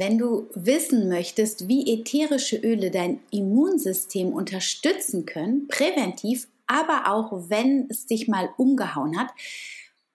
[0.00, 7.88] Wenn du wissen möchtest, wie ätherische Öle dein Immunsystem unterstützen können, präventiv, aber auch wenn
[7.90, 9.30] es dich mal umgehauen hat,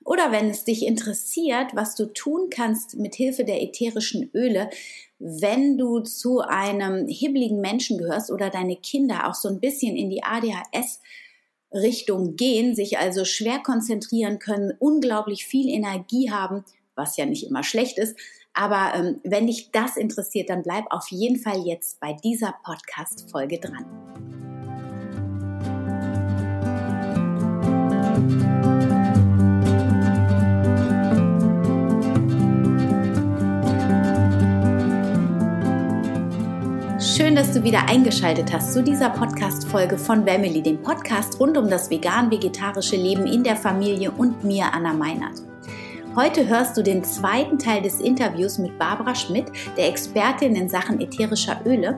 [0.06, 4.70] oder wenn es dich interessiert, was du tun kannst mit Hilfe der ätherischen Öle,
[5.20, 10.10] wenn du zu einem hibbeligen Menschen gehörst oder deine Kinder auch so ein bisschen in
[10.10, 11.02] die ADHS
[11.74, 16.64] Richtung gehen, sich also schwer konzentrieren können, unglaublich viel Energie haben,
[16.96, 18.16] was ja nicht immer schlecht ist,
[18.54, 23.60] aber ähm, wenn dich das interessiert, dann bleib auf jeden Fall jetzt bei dieser Podcast-Folge
[23.60, 23.86] dran.
[37.16, 41.70] Schön, dass du wieder eingeschaltet hast zu dieser Podcast-Folge von Family, dem Podcast rund um
[41.70, 45.53] das vegan-vegetarische Leben in der Familie und mir, Anna Meinert.
[46.16, 49.46] Heute hörst du den zweiten Teil des Interviews mit Barbara Schmidt,
[49.76, 51.98] der Expertin in Sachen ätherischer Öle.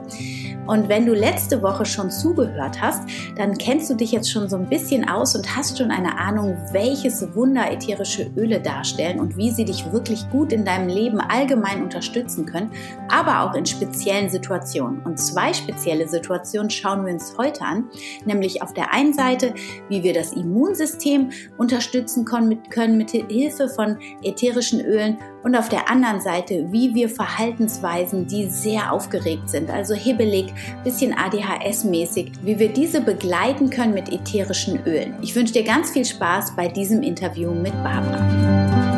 [0.66, 3.02] Und wenn du letzte Woche schon zugehört hast,
[3.36, 6.56] dann kennst du dich jetzt schon so ein bisschen aus und hast schon eine Ahnung,
[6.72, 11.82] welches Wunder ätherische Öle darstellen und wie sie dich wirklich gut in deinem Leben allgemein
[11.82, 12.70] unterstützen können,
[13.08, 15.00] aber auch in speziellen Situationen.
[15.02, 17.84] Und zwei spezielle Situationen schauen wir uns heute an,
[18.24, 19.54] nämlich auf der einen Seite,
[19.90, 25.68] wie wir das Immunsystem unterstützen können mit, können mit Hilfe von ätherischen Ölen und auf
[25.68, 30.52] der anderen Seite, wie wir Verhaltensweisen, die sehr aufgeregt sind, also hibbelig,
[30.84, 35.14] bisschen ADHS-mäßig, wie wir diese begleiten können mit ätherischen Ölen.
[35.22, 38.95] Ich wünsche dir ganz viel Spaß bei diesem Interview mit Barbara.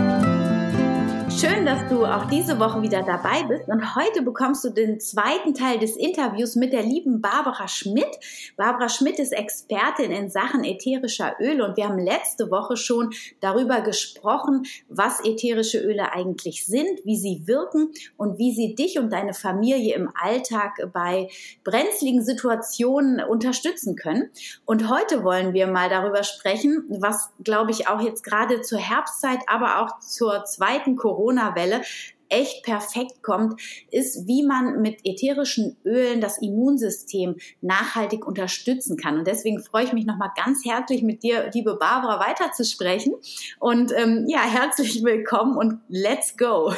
[1.40, 3.68] Schön, dass du auch diese Woche wieder dabei bist.
[3.68, 8.08] Und heute bekommst du den zweiten Teil des Interviews mit der lieben Barbara Schmidt.
[8.56, 13.82] Barbara Schmidt ist Expertin in Sachen ätherischer Öle und wir haben letzte Woche schon darüber
[13.82, 19.32] gesprochen, was ätherische Öle eigentlich sind, wie sie wirken und wie sie dich und deine
[19.32, 21.28] Familie im Alltag bei
[21.62, 24.30] brenzligen Situationen unterstützen können.
[24.64, 29.38] Und heute wollen wir mal darüber sprechen, was, glaube ich, auch jetzt gerade zur Herbstzeit,
[29.46, 31.82] aber auch zur zweiten Corona Corona-Welle
[32.30, 33.58] echt perfekt kommt,
[33.90, 39.18] ist, wie man mit ätherischen Ölen das Immunsystem nachhaltig unterstützen kann.
[39.18, 43.14] Und deswegen freue ich mich nochmal ganz herzlich mit dir, liebe Barbara, weiterzusprechen.
[43.58, 46.74] Und ähm, ja, herzlich willkommen und let's go.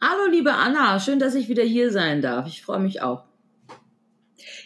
[0.00, 2.46] Hallo, liebe Anna, schön, dass ich wieder hier sein darf.
[2.46, 3.27] Ich freue mich auch.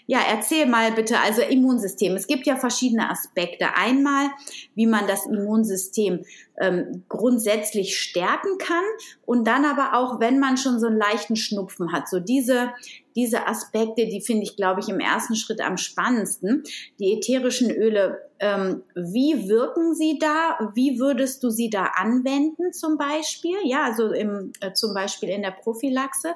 [0.06, 2.14] Ja, erzähl mal bitte, also Immunsystem.
[2.16, 3.74] Es gibt ja verschiedene Aspekte.
[3.76, 4.30] Einmal,
[4.74, 6.24] wie man das Immunsystem
[6.60, 8.84] ähm, grundsätzlich stärken kann
[9.24, 12.08] und dann aber auch, wenn man schon so einen leichten Schnupfen hat.
[12.08, 12.72] So diese,
[13.16, 16.62] diese Aspekte, die finde ich, glaube ich, im ersten Schritt am spannendsten.
[16.98, 20.72] Die ätherischen Öle, ähm, wie wirken sie da?
[20.74, 23.56] Wie würdest du sie da anwenden zum Beispiel?
[23.64, 26.34] Ja, also im, äh, zum Beispiel in der Prophylaxe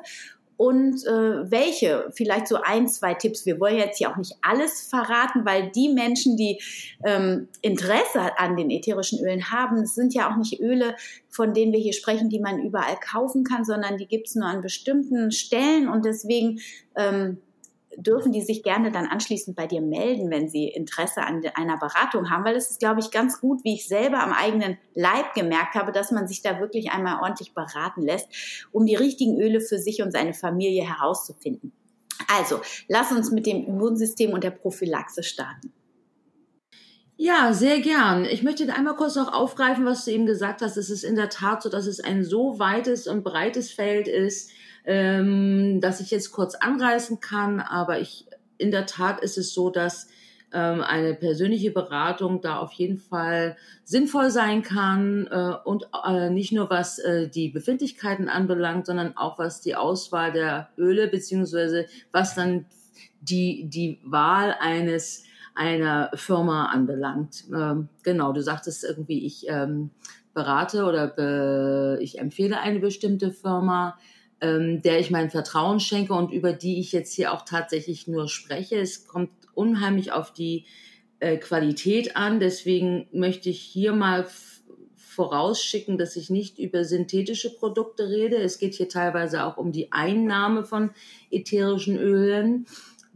[0.56, 3.44] und äh, welche, vielleicht so ein, zwei Tipps.
[3.44, 6.60] Wir wollen jetzt hier auch nicht alles verraten, weil die Menschen, die
[7.04, 10.96] ähm, Interesse an den ätherischen Ölen haben, sind ja auch nicht Öle,
[11.28, 14.62] von denen wir hier sprechen, die man überall kaufen kann, sondern die gibt's nur an
[14.62, 16.60] bestimmten Stellen und deswegen
[16.96, 17.38] ähm,
[17.96, 22.30] dürfen die sich gerne dann anschließend bei dir melden, wenn sie Interesse an einer Beratung
[22.30, 25.74] haben, weil es ist, glaube ich, ganz gut, wie ich selber am eigenen Leib gemerkt
[25.74, 28.28] habe, dass man sich da wirklich einmal ordentlich beraten lässt,
[28.72, 31.72] um die richtigen Öle für sich und seine Familie herauszufinden.
[32.28, 35.72] Also, lass uns mit dem Immunsystem und der Prophylaxe starten.
[37.18, 38.26] Ja, sehr gern.
[38.26, 40.76] Ich möchte einmal kurz noch aufgreifen, was du eben gesagt hast.
[40.76, 44.50] Es ist in der Tat so, dass es ein so weites und breites Feld ist,
[44.86, 48.26] ähm, dass ich jetzt kurz anreißen kann, aber ich,
[48.56, 50.08] in der Tat ist es so, dass
[50.52, 56.52] ähm, eine persönliche Beratung da auf jeden Fall sinnvoll sein kann äh, und äh, nicht
[56.52, 62.34] nur was äh, die Befindlichkeiten anbelangt, sondern auch was die Auswahl der Öle beziehungsweise was
[62.34, 62.66] dann
[63.20, 65.24] die die Wahl eines
[65.56, 67.44] einer Firma anbelangt.
[67.52, 69.90] Ähm, genau, du sagtest irgendwie, ich ähm,
[70.32, 73.98] berate oder be ich empfehle eine bestimmte Firma
[74.40, 78.28] ähm, der ich mein Vertrauen schenke und über die ich jetzt hier auch tatsächlich nur
[78.28, 78.76] spreche.
[78.76, 80.66] Es kommt unheimlich auf die
[81.20, 82.40] äh, Qualität an.
[82.40, 84.26] Deswegen möchte ich hier mal
[84.96, 88.36] vorausschicken, dass ich nicht über synthetische Produkte rede.
[88.36, 90.90] Es geht hier teilweise auch um die Einnahme von
[91.30, 92.66] ätherischen Ölen.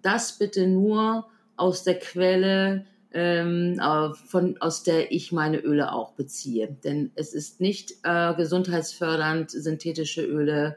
[0.00, 3.78] Das bitte nur aus der Quelle, ähm,
[4.26, 6.74] von, aus der ich meine Öle auch beziehe.
[6.82, 10.76] Denn es ist nicht äh, gesundheitsfördernd, synthetische Öle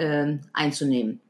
[0.00, 1.20] äh, einzunehmen.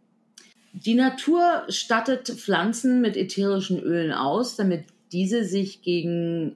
[0.73, 6.55] Die Natur stattet Pflanzen mit ätherischen Ölen aus, damit diese sich gegen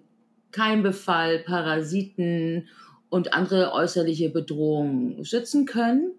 [0.53, 2.69] Keimbefall, Parasiten
[3.11, 6.13] und andere äußerliche Bedrohungen schützen können.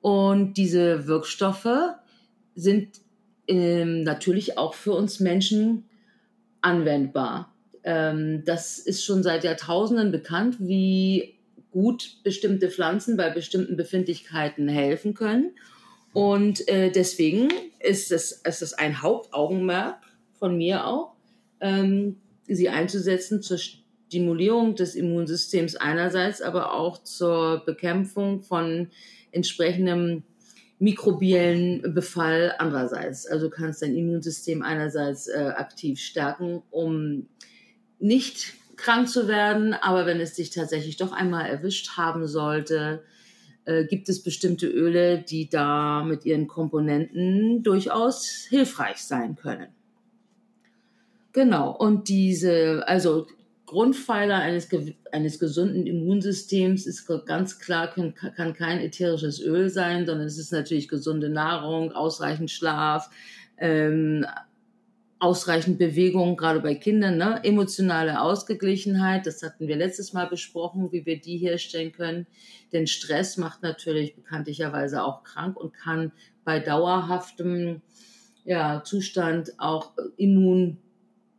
[0.00, 1.68] Und diese Wirkstoffe
[2.54, 2.88] sind
[3.46, 5.84] ähm, natürlich auch für uns Menschen
[6.62, 7.52] anwendbar.
[7.84, 11.37] Ähm, das ist schon seit Jahrtausenden bekannt, wie
[11.70, 15.52] gut bestimmte Pflanzen bei bestimmten Befindlichkeiten helfen können.
[16.12, 17.48] Und äh, deswegen
[17.80, 19.98] ist es, ist es ein Hauptaugenmerk
[20.32, 21.14] von mir auch,
[21.60, 22.16] ähm,
[22.46, 28.88] sie einzusetzen zur Stimulierung des Immunsystems einerseits, aber auch zur Bekämpfung von
[29.32, 30.22] entsprechendem
[30.78, 33.26] mikrobiellen Befall andererseits.
[33.26, 37.26] Also kannst dein Immunsystem einerseits äh, aktiv stärken, um
[37.98, 43.02] nicht krank zu werden, aber wenn es dich tatsächlich doch einmal erwischt haben sollte,
[43.66, 49.68] äh, gibt es bestimmte Öle, die da mit ihren Komponenten durchaus hilfreich sein können.
[51.32, 53.26] Genau, und diese, also
[53.66, 54.68] Grundpfeiler eines,
[55.12, 60.52] eines gesunden Immunsystems ist ganz klar, kann, kann kein ätherisches Öl sein, sondern es ist
[60.52, 63.10] natürlich gesunde Nahrung, ausreichend Schlaf,
[63.58, 64.24] ähm,
[65.20, 67.40] ausreichend Bewegung, gerade bei Kindern, ne?
[67.42, 72.26] emotionale Ausgeglichenheit, das hatten wir letztes Mal besprochen, wie wir die herstellen können.
[72.72, 76.12] Denn Stress macht natürlich bekanntlicherweise auch krank und kann
[76.44, 77.82] bei dauerhaftem
[78.44, 80.78] ja, Zustand auch Immun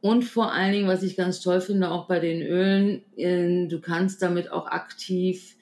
[0.00, 3.80] Und vor allen Dingen, was ich ganz toll finde, auch bei den Ölen, äh, du
[3.80, 5.56] kannst damit auch aktiv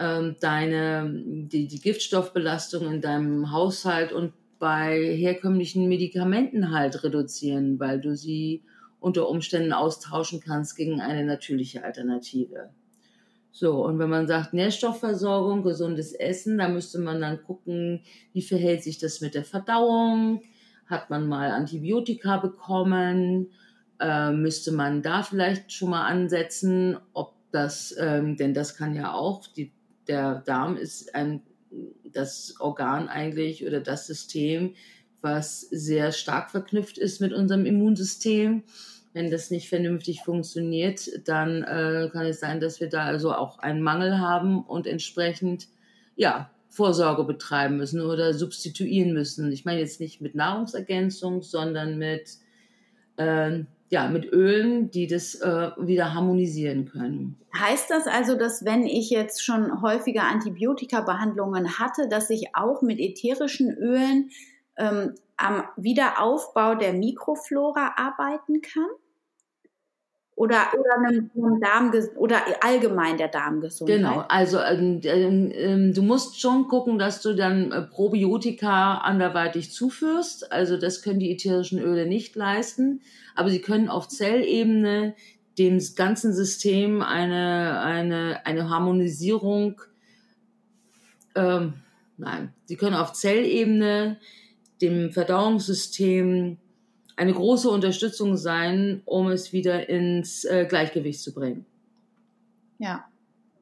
[0.00, 8.00] ähm, deine, die, die Giftstoffbelastung in deinem Haushalt und bei herkömmlichen Medikamenten halt reduzieren, weil
[8.00, 8.64] du sie
[8.98, 12.70] unter Umständen austauschen kannst gegen eine natürliche Alternative.
[13.52, 18.02] So, und wenn man sagt Nährstoffversorgung, gesundes Essen, da müsste man dann gucken,
[18.32, 20.42] wie verhält sich das mit der Verdauung?
[20.86, 23.50] Hat man mal Antibiotika bekommen?
[23.98, 29.12] Äh, müsste man da vielleicht schon mal ansetzen, ob das, ähm, denn das kann ja
[29.12, 29.72] auch, die,
[30.10, 31.40] der Darm ist ein,
[32.12, 34.74] das Organ eigentlich oder das System,
[35.20, 38.64] was sehr stark verknüpft ist mit unserem Immunsystem.
[39.12, 43.60] Wenn das nicht vernünftig funktioniert, dann äh, kann es sein, dass wir da also auch
[43.60, 45.68] einen Mangel haben und entsprechend
[46.16, 49.52] ja, Vorsorge betreiben müssen oder substituieren müssen.
[49.52, 52.30] Ich meine jetzt nicht mit Nahrungsergänzung, sondern mit,
[53.16, 57.36] äh, ja, mit Ölen, die das äh, wieder harmonisieren können.
[57.58, 63.00] Heißt das also, dass wenn ich jetzt schon häufiger Antibiotika-Behandlungen hatte, dass ich auch mit
[63.00, 64.30] ätherischen Ölen
[64.76, 68.88] ähm, am Wiederaufbau der Mikroflora arbeiten kann?
[70.40, 73.98] Oder, oder einem, Darm oder allgemein der Darmgesundheit?
[73.98, 80.50] Genau, also ähm, ähm, du musst schon gucken, dass du dann äh, Probiotika anderweitig zuführst.
[80.50, 83.02] Also das können die ätherischen Öle nicht leisten,
[83.34, 85.14] aber sie können auf Zellebene
[85.58, 89.82] dem ganzen System eine, eine, eine Harmonisierung,
[91.34, 91.74] ähm,
[92.16, 94.16] nein, sie können auf Zellebene
[94.80, 96.56] dem Verdauungssystem
[97.20, 101.66] eine große Unterstützung sein, um es wieder ins äh, Gleichgewicht zu bringen.
[102.78, 103.04] Ja,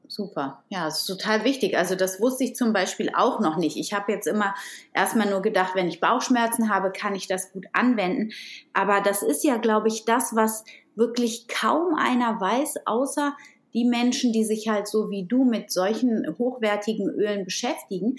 [0.07, 0.63] super.
[0.69, 1.77] Ja, das ist total wichtig.
[1.77, 3.77] Also das wusste ich zum Beispiel auch noch nicht.
[3.77, 4.55] Ich habe jetzt immer
[4.95, 8.31] erstmal nur gedacht, wenn ich Bauchschmerzen habe, kann ich das gut anwenden.
[8.75, 10.63] Aber das ist ja, glaube ich, das, was
[10.95, 13.37] wirklich kaum einer weiß, außer
[13.75, 18.17] die Menschen, die sich halt so wie du mit solchen hochwertigen Ölen beschäftigen,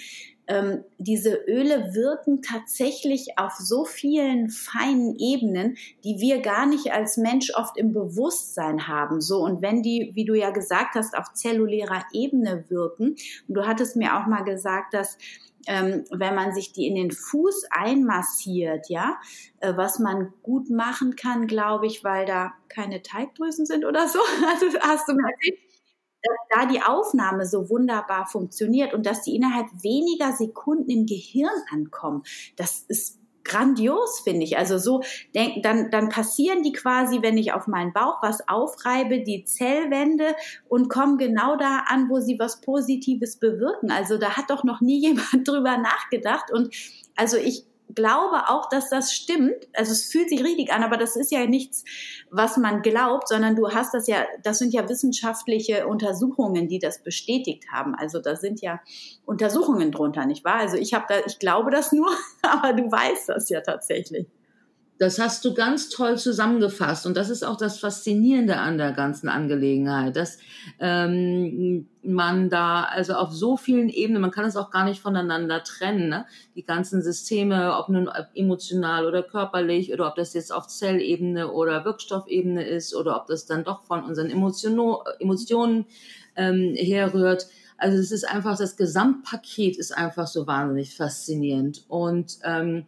[0.49, 7.17] ähm, diese Öle wirken tatsächlich auf so vielen feinen Ebenen, die wir gar nicht als
[7.17, 9.21] Mensch oft im Bewusstsein haben.
[9.21, 13.15] So und wenn die, wie du ja gesagt hast, auf zellulärer Ebene wirken,
[13.47, 15.19] und du hattest mir auch mal gesagt, dass
[15.67, 19.17] ähm, wenn man sich die in den Fuß einmassiert, ja,
[19.59, 24.19] äh, was man gut machen kann, glaube ich, weil da keine Teigdrüsen sind oder so.
[24.49, 25.59] Also hast du mir erzählt,
[26.21, 31.49] dass da die Aufnahme so wunderbar funktioniert und dass die innerhalb weniger Sekunden im Gehirn
[31.71, 32.23] ankommen.
[32.57, 33.18] Das ist
[33.49, 34.57] grandios, finde ich.
[34.57, 35.01] Also so,
[35.33, 40.35] denk, dann, dann passieren die quasi, wenn ich auf meinen Bauch was aufreibe, die Zellwände
[40.67, 43.91] und kommen genau da an, wo sie was Positives bewirken.
[43.91, 46.51] Also da hat doch noch nie jemand drüber nachgedacht.
[46.51, 46.73] Und
[47.15, 47.65] also ich
[47.95, 49.67] glaube auch, dass das stimmt.
[49.73, 51.83] Also es fühlt sich richtig an, aber das ist ja nichts,
[52.29, 57.03] was man glaubt, sondern du hast das ja, das sind ja wissenschaftliche Untersuchungen, die das
[57.03, 57.95] bestätigt haben.
[57.95, 58.79] Also da sind ja
[59.25, 60.57] Untersuchungen drunter, nicht wahr?
[60.57, 62.09] Also ich habe da, ich glaube das nur,
[62.41, 64.27] aber du weißt das ja tatsächlich.
[64.99, 69.29] Das hast du ganz toll zusammengefasst und das ist auch das Faszinierende an der ganzen
[69.29, 70.39] Angelegenheit, dass
[70.77, 75.63] ähm, man da also auf so vielen Ebenen, man kann es auch gar nicht voneinander
[75.63, 76.25] trennen, ne?
[76.55, 81.85] die ganzen Systeme, ob nun emotional oder körperlich oder ob das jetzt auf Zellebene oder
[81.85, 85.85] Wirkstoffebene ist oder ob das dann doch von unseren Emotionen, Emotionen
[86.35, 87.47] ähm, herrührt.
[87.77, 92.85] Also es ist einfach, das Gesamtpaket ist einfach so wahnsinnig faszinierend und ähm,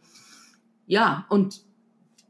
[0.88, 1.62] ja, und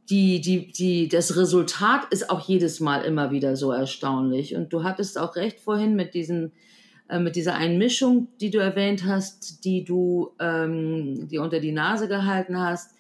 [0.10, 4.55] die, die, die, das Resultat ist auch jedes Mal immer wieder so erstaunlich.
[4.55, 6.51] Und du hattest auch recht vorhin mit diesen,
[7.08, 12.08] äh, mit dieser Einmischung, die du erwähnt hast, die du, ähm, die unter die Nase
[12.08, 12.96] gehalten hast.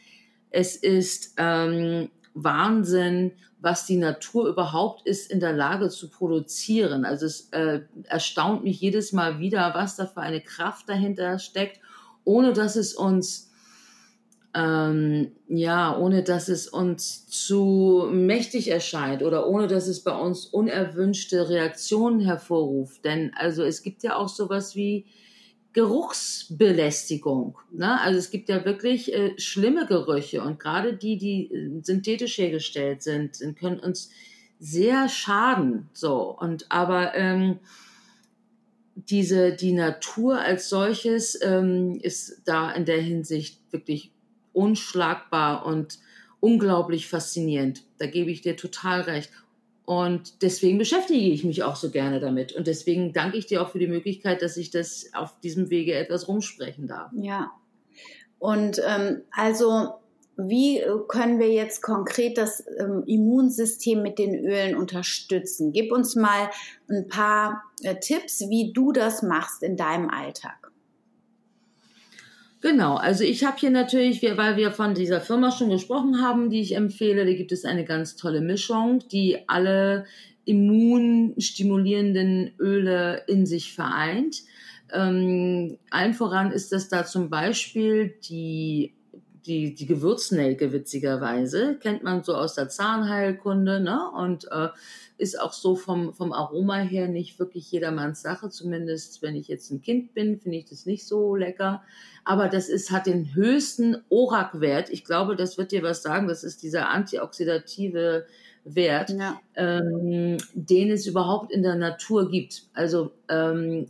[0.49, 7.05] Es ist ähm, Wahnsinn, was die Natur überhaupt ist in der Lage zu produzieren.
[7.05, 11.79] Also es äh, erstaunt mich jedes Mal wieder, was da für eine Kraft dahinter steckt,
[12.23, 13.50] ohne dass es uns
[14.53, 20.45] ähm, ja, ohne dass es uns zu mächtig erscheint oder ohne dass es bei uns
[20.45, 23.05] unerwünschte Reaktionen hervorruft.
[23.05, 25.05] Denn also es gibt ja auch sowas wie
[25.73, 27.57] Geruchsbelästigung.
[27.71, 27.99] Ne?
[28.01, 33.03] Also es gibt ja wirklich äh, schlimme Gerüche und gerade die, die äh, synthetisch hergestellt
[33.03, 34.09] sind, können uns
[34.59, 35.89] sehr schaden.
[35.93, 37.59] So und aber ähm,
[38.95, 44.11] diese die Natur als solches ähm, ist da in der Hinsicht wirklich
[44.53, 45.99] unschlagbar und
[46.39, 47.83] unglaublich faszinierend.
[47.99, 49.31] Da gebe ich dir total recht.
[49.85, 52.53] Und deswegen beschäftige ich mich auch so gerne damit.
[52.53, 55.95] Und deswegen danke ich dir auch für die Möglichkeit, dass ich das auf diesem Wege
[55.95, 57.11] etwas rumsprechen darf.
[57.13, 57.51] Ja.
[58.39, 59.95] Und ähm, also,
[60.37, 65.73] wie können wir jetzt konkret das ähm, Immunsystem mit den Ölen unterstützen?
[65.73, 66.49] Gib uns mal
[66.89, 70.60] ein paar äh, Tipps, wie du das machst in deinem Alltag.
[72.61, 76.61] Genau, also ich habe hier natürlich, weil wir von dieser Firma schon gesprochen haben, die
[76.61, 80.05] ich empfehle, da gibt es eine ganz tolle Mischung, die alle
[80.45, 84.43] immunstimulierenden Öle in sich vereint.
[84.93, 88.93] Ähm, allen voran ist das da zum Beispiel die,
[89.47, 91.79] die, die Gewürznelke, witzigerweise.
[91.79, 94.07] Kennt man so aus der Zahnheilkunde, ne?
[94.15, 94.67] Und äh,
[95.21, 98.49] ist auch so vom, vom Aroma her nicht wirklich jedermanns Sache.
[98.49, 101.83] Zumindest wenn ich jetzt ein Kind bin, finde ich das nicht so lecker.
[102.25, 104.89] Aber das ist, hat den höchsten ORAC-Wert.
[104.89, 106.27] Ich glaube, das wird dir was sagen.
[106.27, 108.25] Das ist dieser antioxidative
[108.63, 109.39] Wert, ja.
[109.55, 112.63] ähm, den es überhaupt in der Natur gibt.
[112.73, 113.85] Also ähm,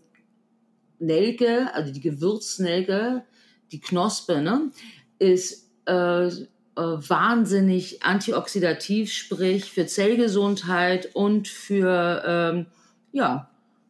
[0.99, 3.23] Nelke, also die Gewürznelke,
[3.71, 4.69] die Knospe, ne,
[5.17, 6.29] ist äh,
[6.75, 12.65] äh, wahnsinnig antioxidativ, sprich für Zellgesundheit und für, ähm,
[13.11, 13.49] ja,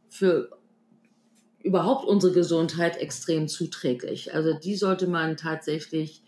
[0.09, 0.49] für
[1.63, 4.33] überhaupt unsere Gesundheit extrem zuträglich.
[4.33, 6.23] Also die sollte man tatsächlich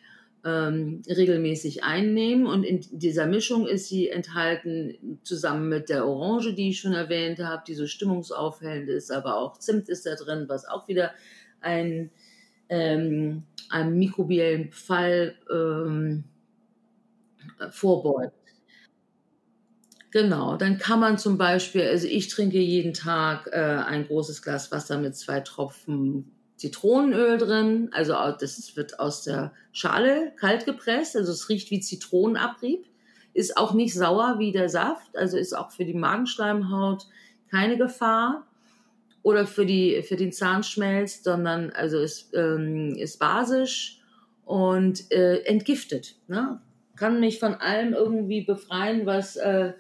[0.46, 2.46] ähm, regelmäßig einnehmen.
[2.46, 7.40] Und in dieser Mischung ist sie enthalten zusammen mit der Orange, die ich schon erwähnt
[7.40, 11.12] habe, die so stimmungsaufhellend ist, aber auch Zimt ist da drin, was auch wieder
[11.62, 12.12] ein,
[12.70, 16.26] ähm, einem mikrobiellen Fall ähm,
[17.72, 18.34] vorbeugt.
[20.12, 24.72] Genau, dann kann man zum Beispiel, also ich trinke jeden Tag äh, ein großes Glas
[24.72, 27.90] Wasser mit zwei Tropfen Zitronenöl drin.
[27.92, 32.86] Also das wird aus der Schale kalt gepresst, also es riecht wie Zitronenabrieb,
[33.34, 37.08] ist auch nicht sauer wie der Saft, also ist auch für die Magenschleimhaut
[37.50, 38.46] keine Gefahr
[39.24, 44.00] oder für die für den Zahnschmelz, sondern also ist ähm, ist basisch
[44.46, 46.16] und äh, entgiftet.
[46.28, 46.62] Ne?
[46.96, 49.74] Kann mich von allem irgendwie befreien, was äh,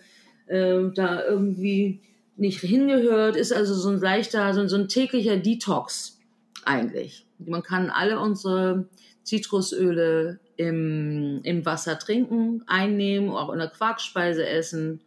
[0.48, 2.00] äh, da irgendwie
[2.36, 6.20] nicht hingehört, ist also so ein leichter, so, so ein täglicher Detox
[6.66, 7.26] eigentlich.
[7.40, 8.88] Man kann alle unsere
[9.24, 15.02] Zitrusöle im, im Wasser trinken, einnehmen, auch in der Quarkspeise essen.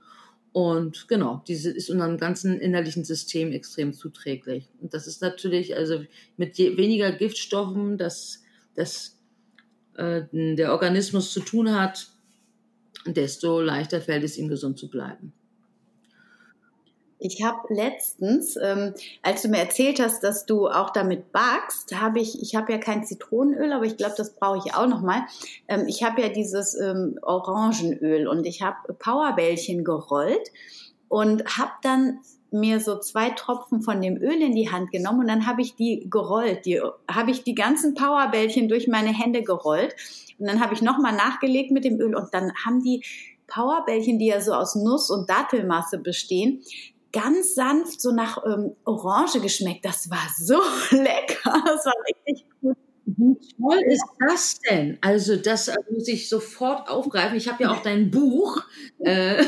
[0.53, 4.69] Und genau, diese ist unserem ganzen innerlichen System extrem zuträglich.
[4.81, 6.05] Und das ist natürlich, also
[6.37, 8.43] mit je, weniger Giftstoffen, das,
[8.75, 9.16] das
[9.97, 12.09] äh, der Organismus zu tun hat,
[13.07, 15.33] desto leichter fällt es ihm, gesund zu bleiben.
[17.19, 22.21] Ich habe letztens, ähm, als du mir erzählt hast, dass du auch damit backst, habe
[22.21, 25.23] ich, ich habe ja kein Zitronenöl, aber ich glaube, das brauche ich auch noch mal.
[25.67, 30.53] Ähm, ich habe ja dieses ähm, Orangenöl und ich habe Powerbällchen gerollt
[31.09, 32.19] und habe dann
[32.51, 35.75] mir so zwei Tropfen von dem Öl in die Hand genommen und dann habe ich
[35.75, 36.65] die gerollt.
[36.67, 39.95] Die habe ich die ganzen Powerbällchen durch meine Hände gerollt
[40.39, 43.03] und dann habe ich nochmal nachgelegt mit dem Öl und dann haben die
[43.47, 46.63] Powerbällchen, die ja so aus Nuss- und Dattelmasse bestehen,
[47.13, 49.85] ganz sanft so nach ähm, Orange geschmeckt.
[49.85, 50.61] Das war so
[50.91, 51.63] lecker.
[51.65, 52.77] Das war richtig gut.
[53.07, 54.99] Wie toll ist das denn?
[55.01, 57.37] Also das muss ich sofort aufgreifen.
[57.37, 58.65] Ich habe ja auch dein Buch
[58.99, 59.45] äh,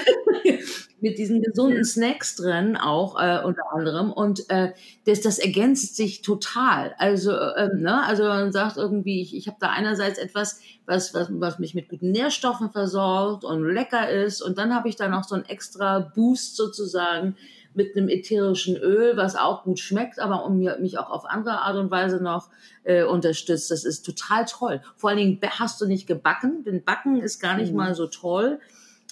[1.01, 4.13] mit diesen gesunden Snacks drin, auch äh, unter anderem.
[4.13, 4.75] Und äh,
[5.07, 6.95] das, das ergänzt sich total.
[6.99, 8.05] Also, äh, ne?
[8.05, 11.89] also man sagt irgendwie, ich, ich habe da einerseits etwas, was, was, was mich mit
[11.89, 14.41] guten Nährstoffen versorgt und lecker ist.
[14.41, 17.35] Und dann habe ich da noch so ein extra Boost sozusagen
[17.79, 21.77] mit einem ätherischen Öl, was auch gut schmeckt, aber um mich auch auf andere Art
[21.77, 22.51] und Weise noch
[22.83, 23.71] äh, unterstützt.
[23.71, 24.83] Das ist total toll.
[24.97, 27.77] Vor allen Dingen hast du nicht gebacken, denn Backen ist gar nicht mhm.
[27.77, 28.59] mal so toll,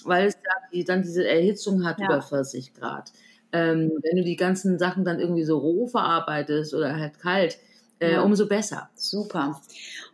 [0.05, 0.37] weil es
[0.85, 2.07] dann, diese Erhitzung hat ja.
[2.07, 3.13] über 40 Grad.
[3.53, 7.59] Ähm, wenn du die ganzen Sachen dann irgendwie so roh verarbeitest oder halt kalt,
[7.99, 8.91] äh, umso besser.
[8.95, 9.61] Super.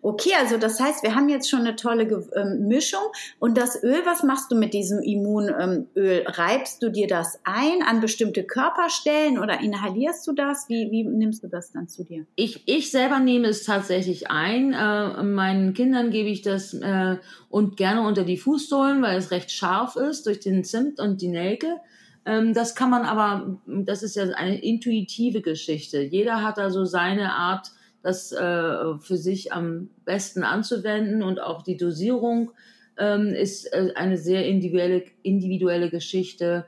[0.02, 3.00] Okay, also das heißt, wir haben jetzt schon eine tolle ähm, Mischung.
[3.38, 5.54] Und das Öl, was machst du mit diesem Immunöl?
[5.96, 10.68] Ähm, Reibst du dir das ein an bestimmte Körperstellen oder inhalierst du das?
[10.68, 12.26] Wie, wie nimmst du das dann zu dir?
[12.36, 14.72] Ich, ich selber nehme es tatsächlich ein.
[14.72, 17.16] Äh, meinen Kindern gebe ich das äh,
[17.48, 21.28] und gerne unter die Fußsohlen, weil es recht scharf ist durch den Zimt und die
[21.28, 21.80] Nelke.
[22.24, 26.02] Ähm, das kann man aber, das ist ja eine intuitive Geschichte.
[26.02, 31.62] Jeder hat da so seine Art, das äh, für sich am besten anzuwenden und auch
[31.62, 32.52] die Dosierung
[32.98, 36.66] ähm, ist äh, eine sehr individuelle, individuelle Geschichte,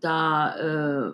[0.00, 1.12] da äh,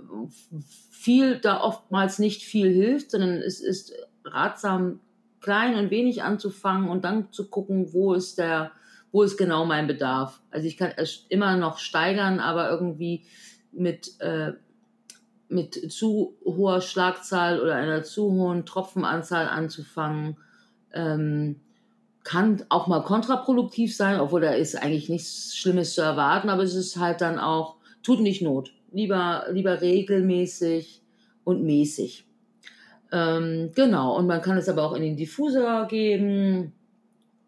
[0.90, 3.92] viel, da oftmals nicht viel hilft, sondern es ist
[4.24, 5.00] ratsam,
[5.40, 8.72] klein und wenig anzufangen und dann zu gucken, wo ist der,
[9.12, 10.40] wo ist genau mein Bedarf.
[10.50, 13.26] Also ich kann es immer noch steigern, aber irgendwie
[13.76, 14.52] mit äh,
[15.48, 20.36] mit zu hoher Schlagzahl oder einer zu hohen Tropfenanzahl anzufangen,
[20.92, 21.60] ähm,
[22.24, 26.74] kann auch mal kontraproduktiv sein, obwohl da ist eigentlich nichts Schlimmes zu erwarten, aber es
[26.74, 28.72] ist halt dann auch, tut nicht Not.
[28.92, 31.02] Lieber, lieber regelmäßig
[31.44, 32.26] und mäßig.
[33.12, 36.72] Ähm, genau, und man kann es aber auch in den Diffusor geben.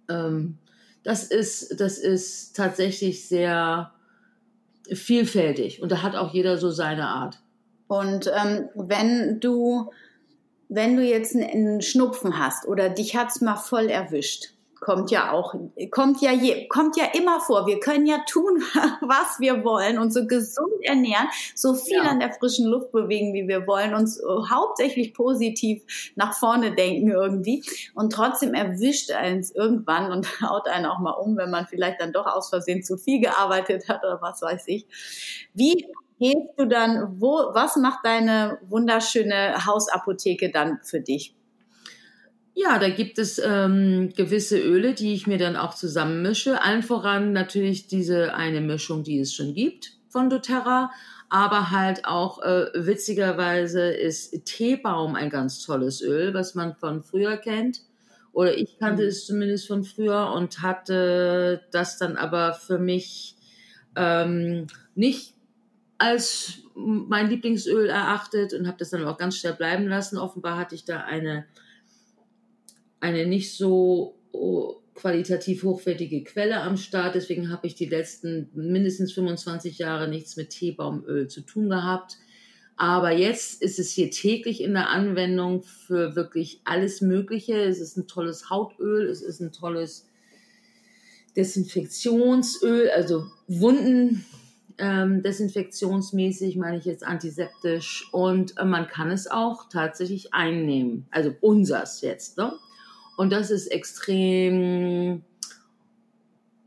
[0.08, 0.58] Ähm,
[1.02, 3.92] das, ist, das ist tatsächlich sehr
[4.92, 7.40] vielfältig und da hat auch jeder so seine Art.
[7.88, 9.90] Und ähm, wenn du,
[10.68, 14.55] wenn du jetzt einen Schnupfen hast oder dich hat's mal voll erwischt,
[14.86, 15.52] kommt ja auch,
[15.90, 17.66] kommt ja, je, kommt ja immer vor.
[17.66, 18.62] Wir können ja tun,
[19.00, 21.26] was wir wollen und so gesund ernähren,
[21.56, 22.04] so viel ja.
[22.04, 27.64] an der frischen Luft bewegen, wie wir wollen, uns hauptsächlich positiv nach vorne denken irgendwie.
[27.96, 32.12] Und trotzdem erwischt eins irgendwann und haut einen auch mal um, wenn man vielleicht dann
[32.12, 34.86] doch aus Versehen zu viel gearbeitet hat oder was weiß ich.
[35.52, 35.84] Wie
[36.20, 41.35] gehst du dann, wo, was macht deine wunderschöne Hausapotheke dann für dich?
[42.58, 46.62] Ja, da gibt es ähm, gewisse Öle, die ich mir dann auch zusammenmische.
[46.62, 50.90] Allen voran natürlich diese eine Mischung, die es schon gibt von doTERRA.
[51.28, 57.36] Aber halt auch äh, witzigerweise ist Teebaum ein ganz tolles Öl, was man von früher
[57.36, 57.82] kennt.
[58.32, 59.08] Oder ich kannte mhm.
[59.10, 63.36] es zumindest von früher und hatte das dann aber für mich
[63.96, 65.34] ähm, nicht
[65.98, 70.16] als mein Lieblingsöl erachtet und habe das dann auch ganz schnell bleiben lassen.
[70.16, 71.44] Offenbar hatte ich da eine,
[73.06, 77.14] eine nicht so oh, qualitativ hochwertige Quelle am Start.
[77.14, 82.18] Deswegen habe ich die letzten mindestens 25 Jahre nichts mit Teebaumöl zu tun gehabt.
[82.76, 87.54] Aber jetzt ist es hier täglich in der Anwendung für wirklich alles Mögliche.
[87.54, 90.08] Es ist ein tolles Hautöl, es ist ein tolles
[91.36, 94.24] Desinfektionsöl, also Wunden
[94.78, 98.08] ähm, desinfektionsmäßig, meine ich jetzt antiseptisch.
[98.12, 101.06] Und äh, man kann es auch tatsächlich einnehmen.
[101.10, 102.36] Also unsers jetzt.
[102.36, 102.52] Ne?
[103.16, 105.22] Und das ist extrem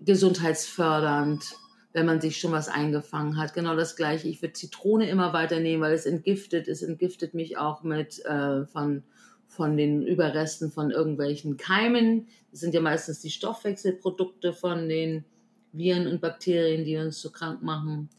[0.02, 1.56] gesundheitsfördernd,
[1.94, 3.54] wenn man sich schon was eingefangen hat.
[3.54, 4.28] Genau das gleiche.
[4.28, 6.68] Ich würde Zitrone immer weiternehmen, weil es entgiftet.
[6.68, 9.04] Es entgiftet mich auch mit äh, von
[9.50, 12.28] von den Überresten von irgendwelchen Keimen.
[12.52, 15.26] Das sind ja meistens die Stoffwechselprodukte von den
[15.74, 18.10] Viren und Bakterien, die uns so krank machen.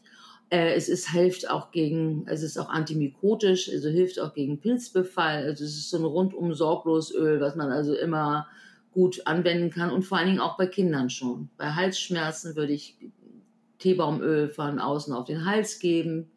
[0.51, 5.45] Äh, es ist, hilft auch gegen, es ist auch antimykotisch, also hilft auch gegen Pilzbefall.
[5.45, 8.47] Also es ist so ein rundum sorglos Öl, was man also immer
[8.91, 11.49] gut anwenden kann und vor allen Dingen auch bei Kindern schon.
[11.55, 12.97] Bei Halsschmerzen würde ich
[13.79, 16.29] Teebaumöl von außen auf den Hals geben.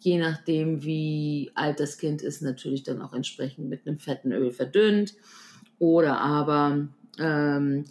[0.00, 4.50] Je nachdem, wie alt das Kind ist, natürlich dann auch entsprechend mit einem fetten Öl
[4.50, 5.14] verdünnt.
[5.78, 7.84] Oder aber ähm,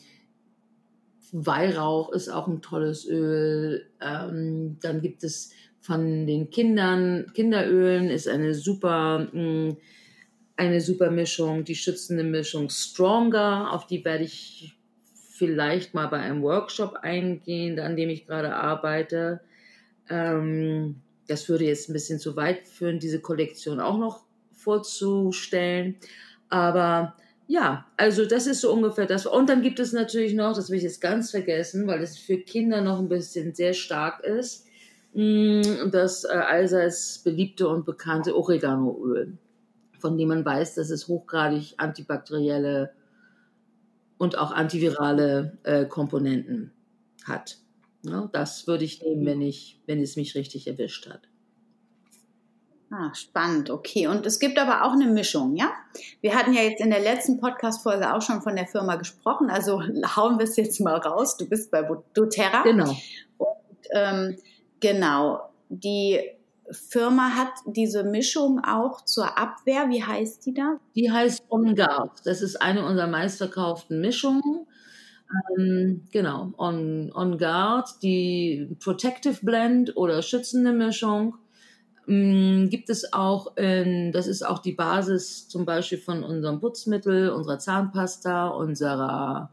[1.32, 3.86] Weihrauch ist auch ein tolles Öl.
[4.02, 5.52] Ähm, dann gibt es
[5.88, 9.78] von den Kindern, Kinderölen ist eine super, mh, hm,
[10.58, 14.76] eine super Mischung, die schützende Mischung Stronger, auf die werde ich
[15.32, 19.40] vielleicht mal bei einem Workshop eingehen, an dem ich gerade arbeite.
[20.10, 20.96] Ähm,
[21.28, 25.96] das würde jetzt ein bisschen zu weit führen, diese Kollektion auch noch vorzustellen.
[26.50, 27.16] Aber
[27.48, 29.26] ja, also das ist so ungefähr das.
[29.26, 32.40] Und dann gibt es natürlich noch, das will ich jetzt ganz vergessen, weil es für
[32.40, 34.67] Kinder noch ein bisschen sehr stark ist, mm,
[35.14, 39.38] das äh, allseits beliebte und bekannte Oreganoöl,
[40.00, 42.92] von dem man weiß, dass es hochgradig antibakterielle
[44.18, 46.72] und auch antivirale äh, Komponenten
[47.26, 47.58] hat.
[48.04, 51.28] Ja, das würde ich nehmen, wenn, ich, wenn es mich richtig erwischt hat.
[52.90, 54.08] Ah, spannend, okay.
[54.08, 55.74] Und es gibt aber auch eine Mischung, ja?
[56.22, 59.82] Wir hatten ja jetzt in der letzten Podcast-Folge auch schon von der Firma gesprochen, also
[60.16, 61.36] hauen wir es jetzt mal raus.
[61.36, 62.64] Du bist bei doTERRA.
[62.64, 62.96] Genau.
[63.38, 64.38] Und ähm,
[64.80, 66.20] genau, die
[66.70, 69.90] Firma hat diese Mischung auch zur Abwehr.
[69.90, 70.80] Wie heißt die da?
[70.96, 72.26] Die heißt On Guard.
[72.26, 74.68] Das ist eine unserer meistverkauften Mischungen.
[75.58, 81.38] Ähm, genau, On, On Guard, die Protective Blend oder schützende Mischung
[82.08, 87.32] Mm, gibt es auch, in, das ist auch die Basis zum Beispiel von unserem Putzmittel,
[87.32, 89.52] unserer Zahnpasta, unserer,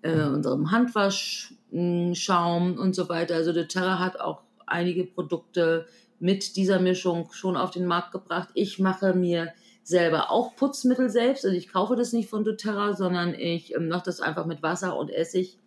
[0.00, 3.34] äh, unserem Handwaschschaum und so weiter.
[3.34, 5.86] Also doTERRA hat auch einige Produkte
[6.18, 8.50] mit dieser Mischung schon auf den Markt gebracht.
[8.54, 9.52] Ich mache mir
[9.82, 11.44] selber auch Putzmittel selbst.
[11.44, 14.96] Also ich kaufe das nicht von doTERRA, sondern ich ähm, mache das einfach mit Wasser
[14.96, 15.58] und Essig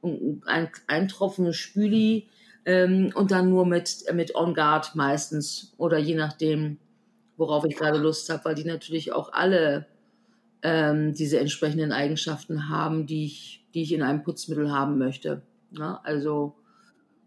[0.00, 2.26] und ein, ein Tropfen Spüli
[2.64, 6.78] ähm, und dann nur mit, mit On Guard meistens oder je nachdem,
[7.36, 9.86] worauf ich gerade Lust habe, weil die natürlich auch alle
[10.62, 15.42] ähm, diese entsprechenden Eigenschaften haben, die ich, die ich in einem Putzmittel haben möchte.
[15.72, 16.04] Ja, ne?
[16.04, 16.54] also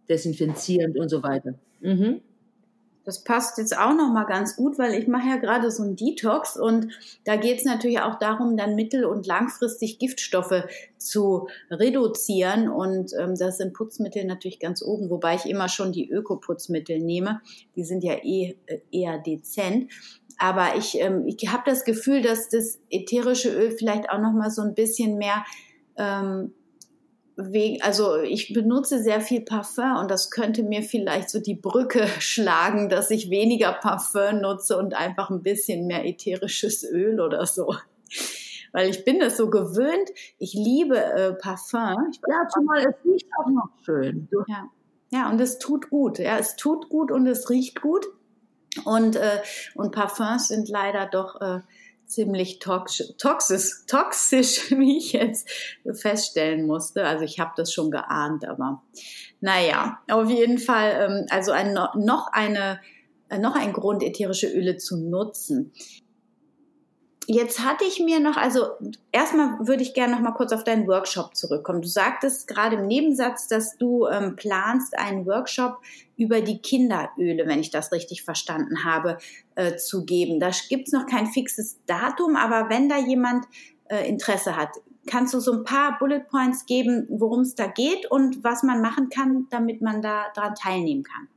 [0.10, 1.54] desinfizierend und so weiter.
[1.82, 2.22] Mhm.
[3.06, 5.98] Das passt jetzt auch noch mal ganz gut, weil ich mache ja gerade so ein
[5.98, 6.88] Detox und
[7.26, 10.64] da geht es natürlich auch darum, dann mittel- und langfristig Giftstoffe
[10.98, 16.10] zu reduzieren und ähm, das sind Putzmittel natürlich ganz oben, wobei ich immer schon die
[16.10, 17.42] Ökoputzmittel nehme.
[17.76, 19.92] Die sind ja eh äh, eher dezent.
[20.38, 24.50] Aber ich, ähm, ich habe das Gefühl, dass das ätherische Öl vielleicht auch noch mal
[24.50, 25.44] so ein bisschen mehr
[25.98, 26.54] ähm,
[27.36, 32.08] wegen, also ich benutze sehr viel Parfum und das könnte mir vielleicht so die Brücke
[32.20, 37.76] schlagen, dass ich weniger Parfum nutze und einfach ein bisschen mehr ätherisches Öl oder so.
[38.72, 40.10] Weil ich bin es so gewöhnt.
[40.40, 42.10] Ich liebe äh, Parfum.
[42.12, 44.28] Ich ja, zumal es riecht auch noch schön.
[44.48, 44.70] Ja.
[45.12, 46.18] ja, und es tut gut.
[46.18, 48.08] Ja, es tut gut und es riecht gut.
[48.86, 49.42] Und, äh,
[49.76, 51.60] und Parfums sind leider doch äh,
[52.14, 55.50] ziemlich toxisch, toxisch, toxisch, wie ich jetzt
[55.94, 57.06] feststellen musste.
[57.06, 58.84] Also ich habe das schon geahnt, aber
[59.42, 62.80] naja, auf jeden Fall, ähm, also ein, noch eine
[63.40, 65.74] noch ein Grund, ätherische Öle zu nutzen.
[67.28, 68.72] Jetzt hatte ich mir noch, also
[69.12, 71.82] erstmal würde ich gerne noch mal kurz auf deinen Workshop zurückkommen.
[71.82, 75.78] Du sagtest gerade im Nebensatz, dass du ähm, planst, einen Workshop
[76.18, 79.18] über die Kinderöle, wenn ich das richtig verstanden habe,
[79.56, 80.40] äh, zu geben.
[80.42, 83.46] Da gibt es noch kein fixes Datum, aber wenn da jemand
[83.88, 84.70] äh, Interesse hat,
[85.08, 88.82] kannst du so ein paar Bullet Points geben, worum es da geht und was man
[88.82, 91.28] machen kann, damit man da daran teilnehmen kann.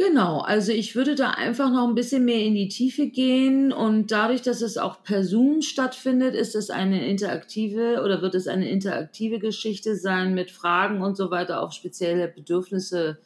[0.00, 4.10] Genau, also ich würde da einfach noch ein bisschen mehr in die Tiefe gehen und
[4.10, 8.66] dadurch, dass es auch per Zoom stattfindet, ist es eine interaktive oder wird es eine
[8.70, 13.18] interaktive Geschichte sein mit Fragen und so weiter auf spezielle Bedürfnisse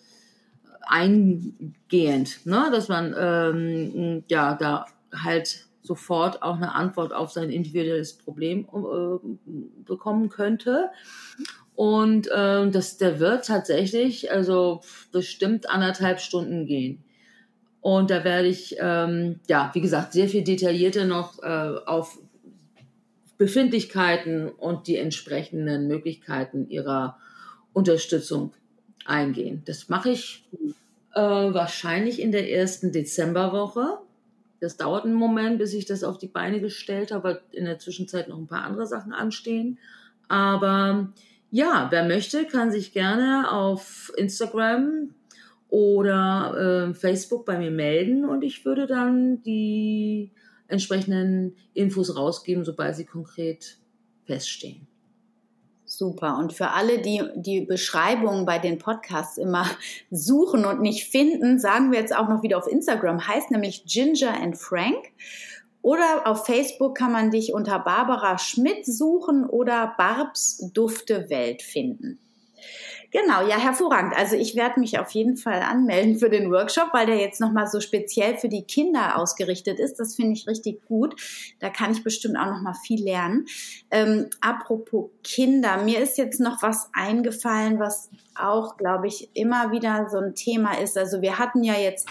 [0.81, 2.69] eingehend, ne?
[2.73, 9.55] dass man ähm, ja da halt sofort auch eine Antwort auf sein individuelles Problem äh,
[9.85, 10.91] bekommen könnte.
[11.75, 14.81] Und äh, das, der wird tatsächlich, also
[15.13, 17.03] bestimmt anderthalb Stunden gehen.
[17.81, 21.47] Und da werde ich, ähm, ja, wie gesagt, sehr viel detaillierter noch äh,
[21.85, 22.19] auf
[23.37, 27.19] Befindlichkeiten und die entsprechenden Möglichkeiten ihrer
[27.73, 28.53] Unterstützung
[29.05, 29.63] eingehen.
[29.67, 30.45] Das mache ich
[31.15, 33.99] äh, wahrscheinlich in der ersten Dezemberwoche.
[34.61, 37.79] Das dauert einen Moment, bis ich das auf die Beine gestellt habe, weil in der
[37.79, 39.79] Zwischenzeit noch ein paar andere Sachen anstehen.
[40.29, 41.13] Aber
[41.55, 45.14] ja, wer möchte, kann sich gerne auf Instagram
[45.69, 50.33] oder äh, Facebook bei mir melden und ich würde dann die
[50.67, 53.79] entsprechenden Infos rausgeben, sobald sie konkret
[54.25, 54.88] feststehen.
[55.85, 56.38] Super.
[56.38, 59.64] Und für alle, die die Beschreibungen bei den Podcasts immer
[60.11, 64.35] suchen und nicht finden, sagen wir jetzt auch noch wieder auf Instagram, heißt nämlich Ginger
[64.43, 65.12] and Frank.
[65.85, 72.18] Oder auf Facebook kann man dich unter Barbara Schmidt suchen oder Barbs Dufte Welt finden.
[73.11, 74.14] Genau, ja, hervorragend.
[74.16, 77.66] Also ich werde mich auf jeden Fall anmelden für den Workshop, weil der jetzt nochmal
[77.66, 80.01] so speziell für die Kinder ausgerichtet ist.
[80.01, 81.20] Das finde ich richtig gut.
[81.61, 83.44] Da kann ich bestimmt auch nochmal viel lernen.
[83.90, 90.09] Ähm, apropos Kinder, mir ist jetzt noch was eingefallen, was auch, glaube ich, immer wieder
[90.11, 90.97] so ein Thema ist.
[90.97, 92.09] Also wir hatten ja jetzt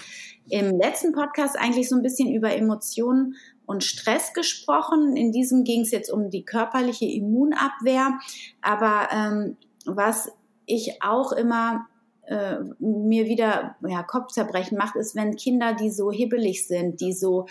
[0.50, 5.16] im letzten Podcast eigentlich so ein bisschen über Emotionen und Stress gesprochen.
[5.16, 8.20] In diesem ging es jetzt um die körperliche Immunabwehr.
[8.62, 10.32] Aber ähm, was
[10.66, 11.88] ich auch immer
[12.26, 17.48] äh, mir wieder ja, Kopfzerbrechen macht, ist, wenn Kinder, die so hibbelig sind, die so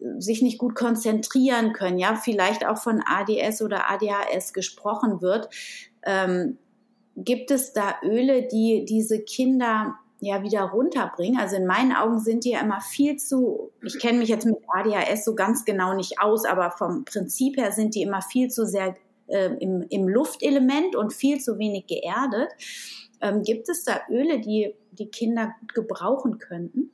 [0.00, 5.48] äh, sich nicht gut konzentrieren können, ja, vielleicht auch von ADS oder ADHS gesprochen wird,
[6.02, 6.58] ähm,
[7.16, 11.38] gibt es da Öle, die diese Kinder ja wieder runterbringen.
[11.38, 14.56] Also in meinen Augen sind die ja immer viel zu, ich kenne mich jetzt mit
[14.68, 18.66] ADHS so ganz genau nicht aus, aber vom Prinzip her sind die immer viel zu
[18.66, 22.48] sehr äh, im, im Luftelement und viel zu wenig geerdet.
[23.20, 26.90] Ähm, gibt es da Öle, die die Kinder gebrauchen könnten?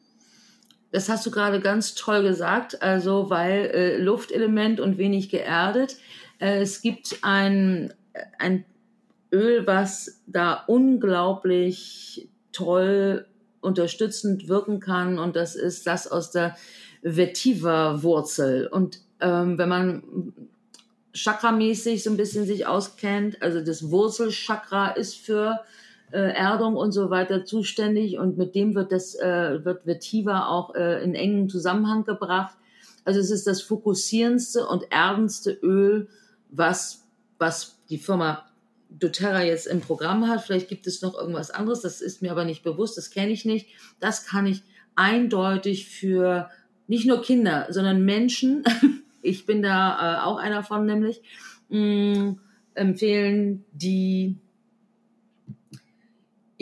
[0.91, 5.97] Das hast du gerade ganz toll gesagt, also weil äh, Luftelement und wenig geerdet.
[6.39, 7.95] Äh, es gibt ein,
[8.39, 8.65] ein
[9.33, 13.27] Öl, was da unglaublich toll
[13.61, 16.57] unterstützend wirken kann und das ist das aus der
[17.03, 18.69] Vetiver-Wurzel.
[18.69, 20.03] Und ähm, wenn man
[21.15, 25.61] chakramäßig so ein bisschen sich auskennt, also das Wurzelchakra ist für
[26.11, 30.75] äh, Erdung und so weiter zuständig und mit dem wird das äh, wird Vetiver auch
[30.75, 32.57] äh, in engen Zusammenhang gebracht.
[33.05, 36.09] Also es ist das fokussierendste und erdendste Öl,
[36.51, 37.05] was
[37.39, 38.45] was die Firma
[38.99, 40.43] doTERRA jetzt im Programm hat.
[40.43, 43.45] Vielleicht gibt es noch irgendwas anderes, das ist mir aber nicht bewusst, das kenne ich
[43.45, 43.69] nicht.
[44.01, 44.63] Das kann ich
[44.95, 46.51] eindeutig für
[46.87, 48.65] nicht nur Kinder, sondern Menschen,
[49.23, 51.23] ich bin da äh, auch einer von nämlich,
[51.69, 52.41] mh, mm,
[52.75, 54.37] empfehlen, die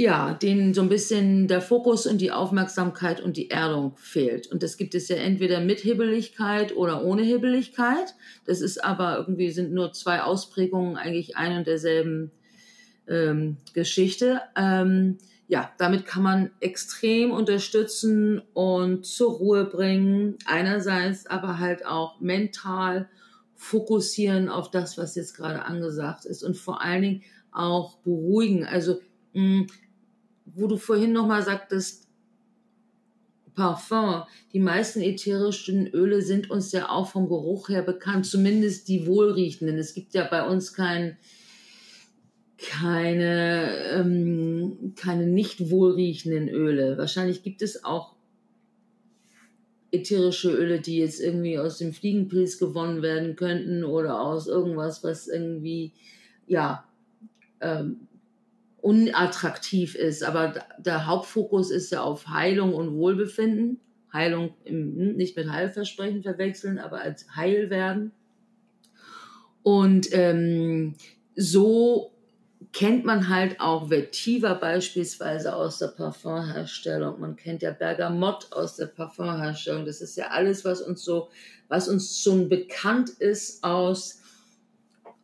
[0.01, 4.47] ja, denen so ein bisschen der Fokus und die Aufmerksamkeit und die Erdung fehlt.
[4.47, 8.15] Und das gibt es ja entweder mit Hibbeligkeit oder ohne Hibbeligkeit.
[8.47, 12.31] Das ist aber irgendwie sind nur zwei Ausprägungen eigentlich ein und derselben
[13.09, 14.41] ähm, Geschichte.
[14.57, 20.39] Ähm, ja, damit kann man extrem unterstützen und zur Ruhe bringen.
[20.47, 23.11] Einerseits aber halt auch mental
[23.55, 28.65] fokussieren auf das, was jetzt gerade angesagt ist und vor allen Dingen auch beruhigen.
[28.65, 29.01] Also
[29.35, 29.67] mh,
[30.55, 32.11] wo du vorhin nochmal sagtest,
[33.55, 34.23] Parfum.
[34.53, 39.77] Die meisten ätherischen Öle sind uns ja auch vom Geruch her bekannt, zumindest die wohlriechenden.
[39.79, 41.19] Es gibt ja bei uns kein,
[42.59, 46.97] keine, ähm, keine nicht wohlriechenden Öle.
[46.97, 48.15] Wahrscheinlich gibt es auch
[49.93, 55.27] ätherische Öle, die jetzt irgendwie aus dem Fliegenpilz gewonnen werden könnten oder aus irgendwas, was
[55.27, 55.93] irgendwie,
[56.47, 56.85] ja,
[57.61, 58.09] ähm,
[58.83, 60.23] unattraktiv ist.
[60.23, 63.81] Aber der Hauptfokus ist ja auf Heilung und Wohlbefinden.
[64.12, 68.12] Heilung im, hm, nicht mit Heilversprechen verwechseln, aber als Heil werden.
[69.62, 70.95] Und ähm,
[71.37, 72.12] so
[72.73, 77.21] kennt man halt auch Vetiver beispielsweise aus der Parfumherstellung.
[77.21, 79.85] Man kennt ja Bergamott aus der Parfumherstellung.
[79.85, 81.29] Das ist ja alles, was uns so,
[81.69, 84.21] was uns schon bekannt ist aus,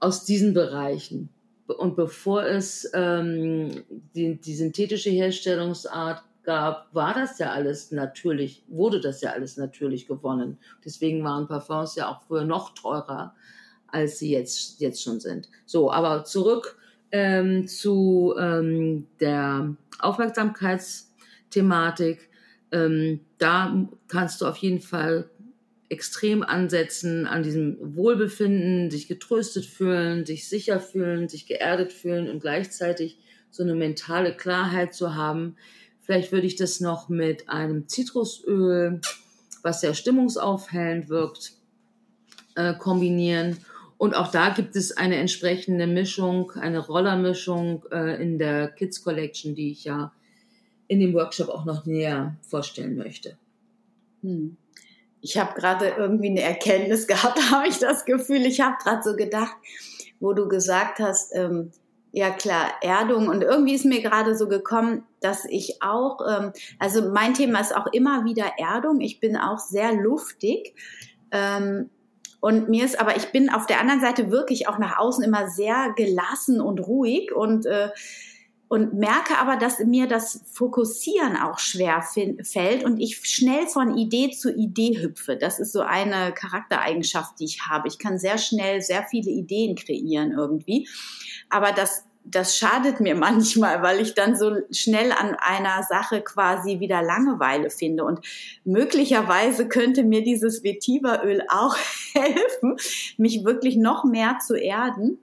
[0.00, 1.30] aus diesen Bereichen
[1.66, 3.82] und bevor es ähm,
[4.14, 10.06] die, die synthetische Herstellungsart gab, war das ja alles natürlich, wurde das ja alles natürlich
[10.06, 10.58] gewonnen.
[10.84, 13.34] Deswegen waren Parfums ja auch früher noch teurer,
[13.88, 15.48] als sie jetzt, jetzt schon sind.
[15.66, 16.78] So, aber zurück
[17.10, 22.30] ähm, zu ähm, der Aufmerksamkeitsthematik.
[22.72, 25.30] Ähm, da kannst du auf jeden Fall
[25.88, 32.40] extrem ansetzen an diesem Wohlbefinden, sich getröstet fühlen, sich sicher fühlen, sich geerdet fühlen und
[32.40, 33.18] gleichzeitig
[33.50, 35.56] so eine mentale Klarheit zu haben.
[36.00, 39.00] Vielleicht würde ich das noch mit einem Zitrusöl,
[39.62, 41.52] was sehr stimmungsaufhellend wirkt,
[42.56, 43.58] äh, kombinieren.
[43.96, 49.54] Und auch da gibt es eine entsprechende Mischung, eine Rollermischung äh, in der Kids Collection,
[49.54, 50.12] die ich ja
[50.88, 53.36] in dem Workshop auch noch näher vorstellen möchte.
[54.22, 54.56] Hm
[55.26, 58.46] ich habe gerade irgendwie eine Erkenntnis gehabt, habe ich das Gefühl.
[58.46, 59.56] Ich habe gerade so gedacht,
[60.20, 61.72] wo du gesagt hast, ähm,
[62.12, 63.28] ja klar, Erdung.
[63.28, 67.76] Und irgendwie ist mir gerade so gekommen, dass ich auch, ähm, also mein Thema ist
[67.76, 69.00] auch immer wieder Erdung.
[69.00, 70.74] Ich bin auch sehr luftig.
[71.32, 71.90] Ähm,
[72.40, 75.48] und mir ist aber, ich bin auf der anderen Seite wirklich auch nach außen immer
[75.48, 77.88] sehr gelassen und ruhig und äh,
[78.68, 84.32] und merke aber, dass mir das Fokussieren auch schwer fällt und ich schnell von Idee
[84.32, 85.36] zu Idee hüpfe.
[85.36, 87.86] Das ist so eine Charaktereigenschaft, die ich habe.
[87.86, 90.88] Ich kann sehr schnell sehr viele Ideen kreieren irgendwie.
[91.48, 96.80] Aber das, das schadet mir manchmal, weil ich dann so schnell an einer Sache quasi
[96.80, 98.04] wieder Langeweile finde.
[98.04, 98.18] Und
[98.64, 101.76] möglicherweise könnte mir dieses Vetiveröl auch
[102.14, 102.76] helfen,
[103.16, 105.20] mich wirklich noch mehr zu erden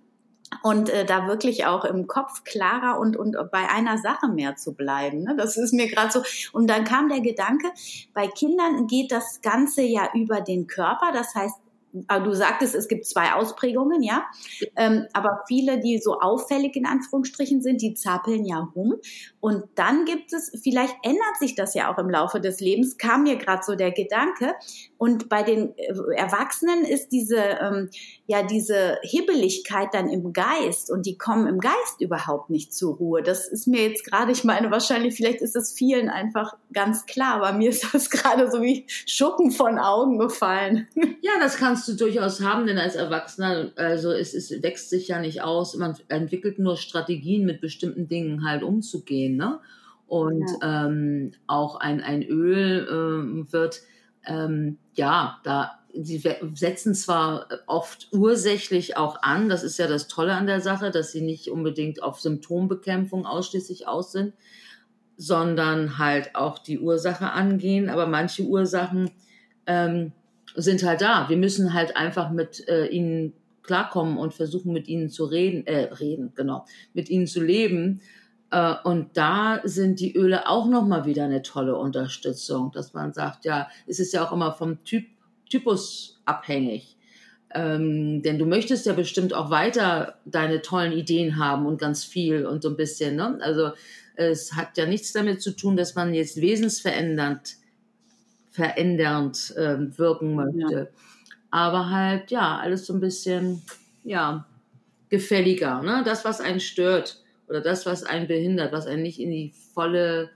[0.62, 4.74] und äh, da wirklich auch im Kopf klarer und, und bei einer Sache mehr zu
[4.74, 5.24] bleiben.
[5.24, 5.36] Ne?
[5.38, 6.24] Das ist mir gerade so.
[6.52, 7.70] Und dann kam der Gedanke,
[8.14, 11.12] bei Kindern geht das Ganze ja über den Körper.
[11.14, 11.56] Das heißt,
[11.94, 14.26] du sagtest, es gibt zwei Ausprägungen, ja.
[14.76, 18.96] Ähm, aber viele, die so auffällig in Anführungsstrichen sind, die zappeln ja rum.
[19.40, 23.24] Und dann gibt es, vielleicht ändert sich das ja auch im Laufe des Lebens, kam
[23.24, 24.54] mir gerade so der Gedanke.
[25.04, 27.90] Und bei den äh, Erwachsenen ist diese, ähm,
[28.26, 33.22] ja, diese Hibbeligkeit dann im Geist und die kommen im Geist überhaupt nicht zur Ruhe.
[33.22, 37.36] Das ist mir jetzt gerade, ich meine, wahrscheinlich, vielleicht ist das vielen einfach ganz klar,
[37.36, 40.88] aber mir ist das gerade so wie Schuppen von Augen gefallen.
[41.22, 45.08] Ja, das kannst kannst du durchaus haben, denn als Erwachsener, also es, es wächst sich
[45.08, 49.36] ja nicht aus, man entwickelt nur Strategien, mit bestimmten Dingen halt umzugehen.
[49.38, 49.60] Ne?
[50.08, 50.86] Und ja.
[50.86, 53.82] ähm, auch ein, ein Öl ähm, wird,
[54.26, 56.22] ähm, ja, da, sie
[56.54, 61.12] setzen zwar oft ursächlich auch an, das ist ja das Tolle an der Sache, dass
[61.12, 64.34] sie nicht unbedingt auf Symptombekämpfung ausschließlich aus sind,
[65.18, 69.12] sondern halt auch die Ursache angehen, aber manche Ursachen,
[69.68, 70.12] ähm,
[70.56, 71.30] sind halt da.
[71.30, 73.34] Wir müssen halt einfach mit äh, ihnen
[73.64, 78.02] klarkommen und versuchen mit ihnen zu reden, äh, reden, genau, mit ihnen zu leben.
[78.54, 83.46] Äh, und da sind die Öle auch nochmal wieder eine tolle Unterstützung, dass man sagt,
[83.46, 85.06] ja, es ist ja auch immer vom Typ,
[85.50, 86.96] Typus abhängig.
[87.56, 92.46] Ähm, denn du möchtest ja bestimmt auch weiter deine tollen Ideen haben und ganz viel
[92.46, 93.40] und so ein bisschen, ne?
[93.42, 93.72] Also
[94.16, 97.56] es hat ja nichts damit zu tun, dass man jetzt wesensverändernd
[98.52, 100.76] verändernd äh, wirken möchte.
[100.76, 100.88] Ja.
[101.50, 103.64] Aber halt, ja, alles so ein bisschen,
[104.04, 104.46] ja,
[105.10, 105.82] gefälliger.
[105.82, 106.04] Ne?
[106.06, 110.30] Das, was einen stört oder das, was einen behindert, was einen nicht in die volle,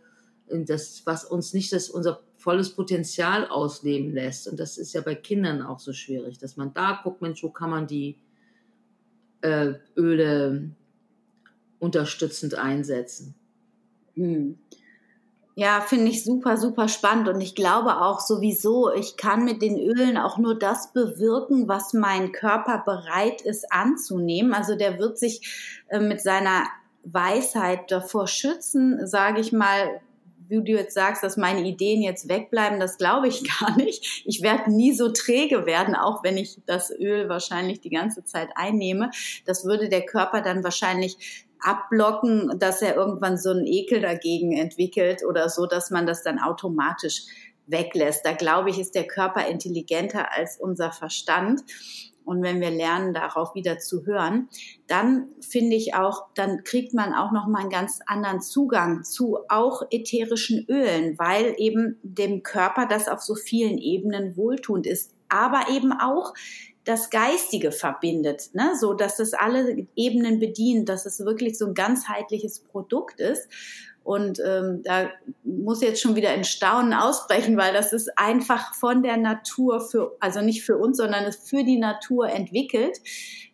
[0.47, 4.47] in das, was uns nicht das, unser volles Potenzial ausleben lässt.
[4.47, 7.49] Und das ist ja bei Kindern auch so schwierig, dass man da guckt, Mensch, wo
[7.49, 8.17] kann man die
[9.41, 10.71] äh, Öle
[11.79, 13.35] unterstützend einsetzen.
[14.15, 14.57] Hm.
[15.55, 17.27] Ja, finde ich super, super spannend.
[17.29, 21.93] Und ich glaube auch sowieso, ich kann mit den Ölen auch nur das bewirken, was
[21.93, 24.53] mein Körper bereit ist anzunehmen.
[24.53, 26.63] Also der wird sich äh, mit seiner
[27.13, 30.01] Weisheit davor schützen, sage ich mal,
[30.49, 34.23] wie du jetzt sagst, dass meine Ideen jetzt wegbleiben, das glaube ich gar nicht.
[34.25, 38.49] Ich werde nie so träge werden, auch wenn ich das Öl wahrscheinlich die ganze Zeit
[38.55, 39.11] einnehme.
[39.45, 45.23] Das würde der Körper dann wahrscheinlich abblocken, dass er irgendwann so einen Ekel dagegen entwickelt
[45.27, 47.23] oder so, dass man das dann automatisch
[47.65, 48.25] weglässt.
[48.25, 51.61] Da glaube ich, ist der Körper intelligenter als unser Verstand.
[52.27, 54.49] Und wenn wir lernen, darauf wieder zu hören,
[54.87, 59.39] dann finde ich auch, dann kriegt man auch noch mal einen ganz anderen Zugang zu
[59.47, 65.13] auch ätherischen Ölen, weil eben dem Körper das auf so vielen Ebenen wohltuend ist.
[65.29, 66.33] Aber eben auch
[66.83, 68.73] das Geistige verbindet, ne?
[68.79, 73.49] so dass es alle Ebenen bedient, dass es wirklich so ein ganzheitliches Produkt ist.
[74.07, 75.09] Und ähm, da
[75.43, 80.15] muss jetzt schon wieder in Staunen ausbrechen, weil das ist einfach von der Natur für,
[80.21, 82.99] also nicht für uns, sondern es für die Natur entwickelt,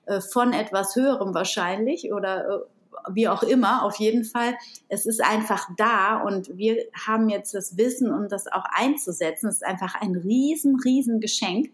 [0.05, 4.53] äh, von etwas Höherem wahrscheinlich oder äh, wie auch immer, auf jeden Fall.
[4.89, 9.47] Es ist einfach da und wir haben jetzt das Wissen, um das auch einzusetzen.
[9.47, 11.71] Es ist einfach ein riesen, riesen Geschenk.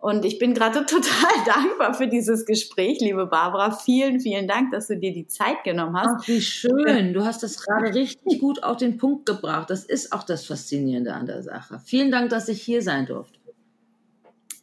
[0.00, 3.70] Und ich bin gerade total dankbar für dieses Gespräch, liebe Barbara.
[3.70, 6.22] Vielen, vielen Dank, dass du dir die Zeit genommen hast.
[6.22, 7.12] Ach, wie schön.
[7.12, 9.68] Du hast das gerade richtig gut auf den Punkt gebracht.
[9.68, 11.80] Das ist auch das Faszinierende an der Sache.
[11.84, 13.38] Vielen Dank, dass ich hier sein durfte.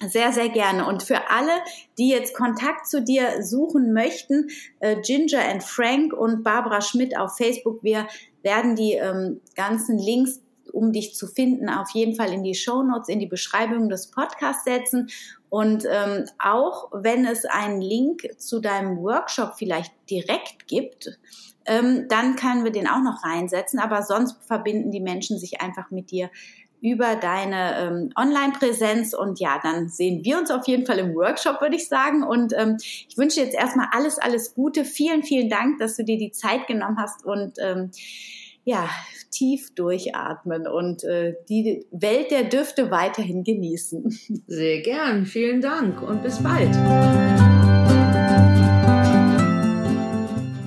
[0.06, 0.86] Sehr, sehr gerne.
[0.86, 1.52] Und für alle,
[1.97, 7.36] die jetzt Kontakt zu dir suchen möchten, äh, Ginger and Frank und Barbara Schmidt auf
[7.36, 8.08] Facebook, wir
[8.43, 10.39] werden die ähm, ganzen Links
[10.78, 14.12] um dich zu finden, auf jeden Fall in die Show Notes, in die Beschreibung des
[14.12, 15.10] Podcasts setzen.
[15.50, 21.18] Und ähm, auch wenn es einen Link zu deinem Workshop vielleicht direkt gibt,
[21.66, 23.80] ähm, dann können wir den auch noch reinsetzen.
[23.80, 26.30] Aber sonst verbinden die Menschen sich einfach mit dir
[26.80, 31.60] über deine ähm, Online-Präsenz und ja, dann sehen wir uns auf jeden Fall im Workshop,
[31.60, 32.22] würde ich sagen.
[32.22, 34.86] Und ähm, ich wünsche jetzt erstmal alles, alles Gute.
[34.86, 37.90] Vielen, vielen Dank, dass du dir die Zeit genommen hast und ähm,
[38.68, 38.90] ja,
[39.32, 44.10] tief durchatmen und äh, die Welt der Düfte weiterhin genießen.
[44.48, 46.76] Sehr gern, vielen Dank und bis bald.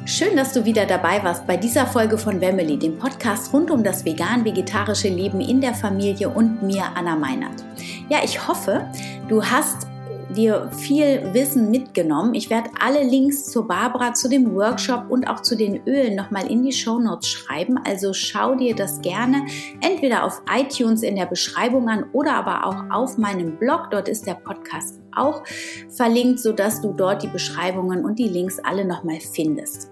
[0.07, 3.85] Schön, dass du wieder dabei warst bei dieser Folge von Wemmeli, dem Podcast rund um
[3.85, 7.63] das vegan-vegetarische Leben in der Familie und mir, Anna Meinert.
[8.09, 8.91] Ja, ich hoffe,
[9.29, 9.87] du hast
[10.35, 12.35] dir viel Wissen mitgenommen.
[12.35, 16.51] Ich werde alle Links zu Barbara, zu dem Workshop und auch zu den Ölen nochmal
[16.51, 17.79] in die Show Notes schreiben.
[17.85, 19.47] Also schau dir das gerne
[19.81, 23.89] entweder auf iTunes in der Beschreibung an oder aber auch auf meinem Blog.
[23.91, 25.43] Dort ist der Podcast auch
[25.89, 29.91] verlinkt, sodass du dort die Beschreibungen und die Links alle nochmal findest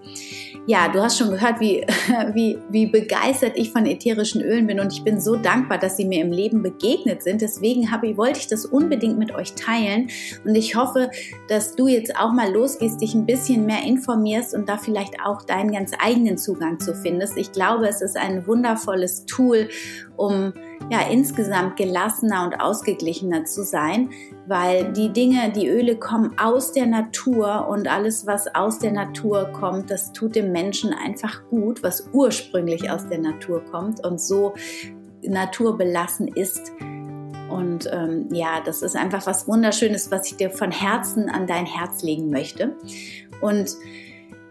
[0.69, 1.83] ja, du hast schon gehört, wie,
[2.33, 6.05] wie, wie begeistert ich von ätherischen Ölen bin und ich bin so dankbar, dass sie
[6.05, 7.41] mir im Leben begegnet sind.
[7.41, 10.09] Deswegen habe, wollte ich das unbedingt mit euch teilen
[10.45, 11.09] und ich hoffe,
[11.47, 15.41] dass du jetzt auch mal losgehst, dich ein bisschen mehr informierst und da vielleicht auch
[15.41, 17.35] deinen ganz eigenen Zugang zu findest.
[17.37, 19.69] Ich glaube, es ist ein wundervolles Tool,
[20.17, 20.53] um
[20.89, 24.09] ja insgesamt gelassener und ausgeglichener zu sein,
[24.47, 29.49] weil die Dinge, die Öle kommen aus der Natur und alles, was aus der Natur
[29.53, 34.53] kommt, das tut dem Menschen einfach gut, was ursprünglich aus der Natur kommt und so
[35.21, 36.71] naturbelassen ist.
[37.49, 41.65] Und ähm, ja, das ist einfach was Wunderschönes, was ich dir von Herzen an dein
[41.65, 42.75] Herz legen möchte.
[43.41, 43.75] Und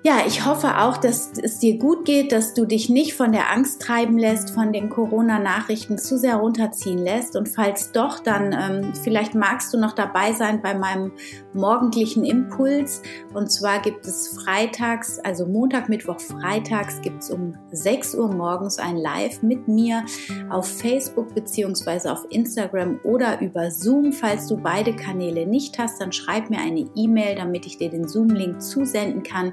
[0.08, 3.52] ja, ich hoffe auch, dass es dir gut geht, dass du dich nicht von der
[3.52, 7.36] Angst treiben lässt, von den Corona-Nachrichten zu sehr runterziehen lässt.
[7.36, 11.12] Und falls doch, dann ähm, vielleicht magst du noch dabei sein bei meinem
[11.52, 13.02] morgendlichen Impuls.
[13.34, 18.78] Und zwar gibt es freitags, also Montag, Mittwoch, freitags gibt es um 6 Uhr morgens
[18.78, 20.06] ein Live mit mir
[20.48, 24.14] auf Facebook beziehungsweise auf Instagram oder über Zoom.
[24.14, 28.08] Falls du beide Kanäle nicht hast, dann schreib mir eine E-Mail, damit ich dir den
[28.08, 29.52] Zoom-Link zusenden kann.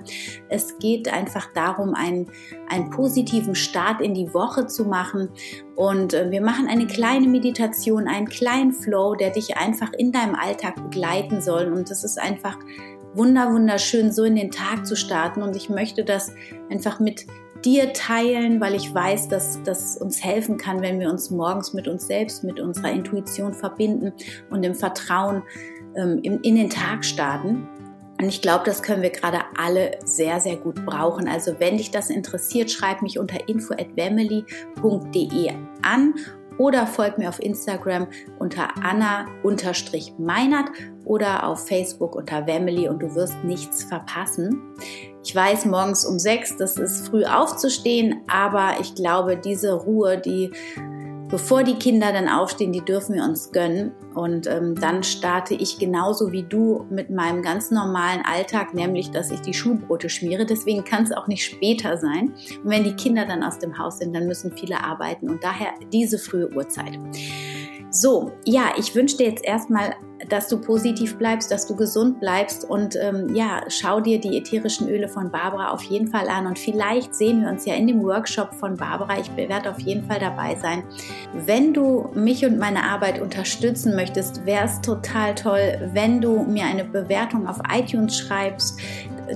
[0.50, 2.28] Es geht einfach darum, einen,
[2.70, 5.30] einen positiven Start in die Woche zu machen.
[5.76, 10.36] Und äh, wir machen eine kleine Meditation, einen kleinen Flow, der dich einfach in deinem
[10.36, 11.72] Alltag begleiten soll.
[11.72, 12.58] Und das ist einfach
[13.14, 15.42] wunder, wunderschön, so in den Tag zu starten.
[15.42, 16.32] Und ich möchte das
[16.70, 17.26] einfach mit
[17.64, 21.88] dir teilen, weil ich weiß, dass das uns helfen kann, wenn wir uns morgens mit
[21.88, 24.14] uns selbst, mit unserer Intuition verbinden
[24.52, 25.42] und im Vertrauen
[25.96, 27.68] ähm, in, in den Tag starten.
[28.26, 31.28] Und ich glaube, das können wir gerade alle sehr, sehr gut brauchen.
[31.28, 35.52] Also wenn dich das interessiert, schreib mich unter info@family.de
[35.84, 36.16] an
[36.58, 38.08] oder folg mir auf Instagram
[38.40, 40.70] unter anna-meinert
[41.04, 44.60] oder auf Facebook unter Family und du wirst nichts verpassen.
[45.24, 50.50] Ich weiß, morgens um sechs, das ist früh aufzustehen, aber ich glaube, diese Ruhe, die
[51.36, 53.92] bevor die Kinder dann aufstehen, die dürfen wir uns gönnen.
[54.14, 59.32] Und ähm, dann starte ich genauso wie du mit meinem ganz normalen Alltag, nämlich dass
[59.32, 60.46] ich die Schulbrote schmiere.
[60.46, 62.34] Deswegen kann es auch nicht später sein.
[62.64, 65.74] Und wenn die Kinder dann aus dem Haus sind, dann müssen viele arbeiten und daher
[65.92, 66.98] diese frühe Uhrzeit.
[67.98, 69.96] So, ja, ich wünsche dir jetzt erstmal,
[70.28, 74.90] dass du positiv bleibst, dass du gesund bleibst und ähm, ja, schau dir die ätherischen
[74.90, 78.04] Öle von Barbara auf jeden Fall an und vielleicht sehen wir uns ja in dem
[78.04, 79.18] Workshop von Barbara.
[79.22, 80.84] Ich werde auf jeden Fall dabei sein.
[81.46, 86.66] Wenn du mich und meine Arbeit unterstützen möchtest, wäre es total toll, wenn du mir
[86.66, 88.78] eine Bewertung auf iTunes schreibst.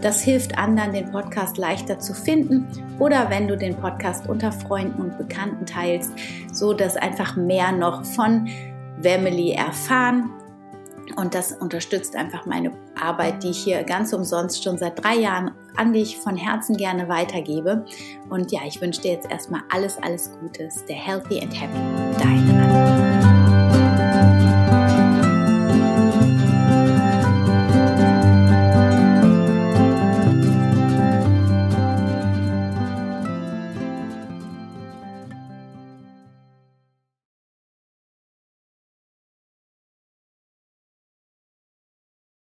[0.02, 2.68] Das hilft anderen, den Podcast leichter zu finden.
[3.00, 6.14] Oder wenn du den Podcast unter Freunden und Bekannten teilst,
[6.52, 8.48] so dass einfach mehr noch von
[9.02, 10.32] Family erfahren.
[11.16, 15.52] Und das unterstützt einfach meine Arbeit, die ich hier ganz umsonst schon seit drei Jahren
[15.76, 17.86] an dich von Herzen gerne weitergebe.
[18.30, 20.86] Und ja, ich wünsche dir jetzt erstmal alles, alles Gutes.
[20.86, 22.20] Der Healthy and Happy.
[22.20, 22.59] Deine.